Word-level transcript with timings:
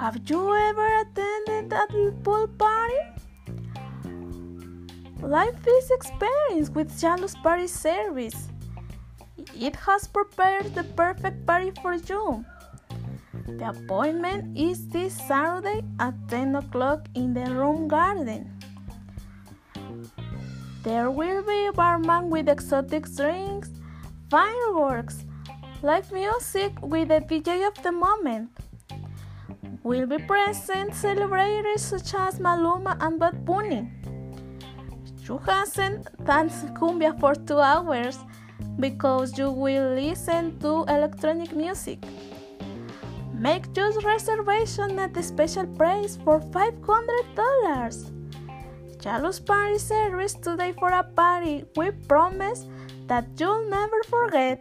Have 0.00 0.16
you 0.30 0.56
ever 0.56 1.02
attended 1.02 1.70
a 1.74 1.84
pool 2.24 2.48
party? 2.56 3.00
Life 5.20 5.60
is 5.68 5.90
experience 5.90 6.70
with 6.70 6.88
Jalus 6.98 7.34
Party 7.42 7.66
Service. 7.66 8.48
It 9.54 9.76
has 9.76 10.08
prepared 10.08 10.74
the 10.74 10.84
perfect 10.96 11.44
party 11.44 11.72
for 11.82 11.96
you. 11.96 12.42
The 13.44 13.76
appointment 13.76 14.56
is 14.56 14.88
this 14.88 15.12
Saturday 15.28 15.82
at 15.98 16.14
10 16.30 16.56
o'clock 16.56 17.06
in 17.14 17.34
the 17.34 17.44
Room 17.52 17.86
Garden. 17.86 18.48
There 20.82 21.10
will 21.10 21.42
be 21.42 21.66
a 21.66 21.74
barman 21.74 22.30
with 22.30 22.48
exotic 22.48 23.04
drinks, 23.14 23.68
fireworks, 24.30 25.26
live 25.82 26.10
music 26.10 26.72
with 26.80 27.08
the 27.08 27.20
DJ 27.20 27.68
of 27.68 27.76
the 27.82 27.92
moment. 27.92 28.48
Will 29.82 30.06
be 30.06 30.18
present 30.18 30.94
celebrities 30.94 31.82
such 31.82 32.14
as 32.14 32.38
Maluma 32.38 32.96
and 33.00 33.18
Bad 33.18 33.44
Bunny. 33.46 33.88
You 35.26 35.38
hasn't 35.38 36.06
danced 36.24 36.74
cumbia 36.74 37.18
for 37.18 37.34
two 37.34 37.58
hours 37.58 38.18
because 38.78 39.38
you 39.38 39.50
will 39.50 39.94
listen 39.94 40.58
to 40.60 40.84
electronic 40.88 41.56
music. 41.56 41.98
Make 43.32 43.74
your 43.74 43.90
reservation 44.00 44.98
at 44.98 45.14
the 45.14 45.22
special 45.22 45.66
price 45.66 46.18
for 46.24 46.40
$500. 46.40 48.20
Jalus 49.00 49.40
Party 49.40 49.78
Service 49.78 50.34
today 50.34 50.72
for 50.72 50.90
a 50.90 51.02
party 51.02 51.64
we 51.74 51.90
promise 52.06 52.66
that 53.06 53.24
you'll 53.38 53.64
never 53.70 54.02
forget. 54.04 54.60